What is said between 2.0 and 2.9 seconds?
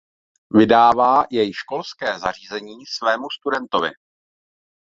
zařízení